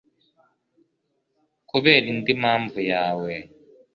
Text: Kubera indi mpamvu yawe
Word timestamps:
Kubera 1.69 2.05
indi 2.13 2.31
mpamvu 2.41 2.79
yawe 2.91 3.31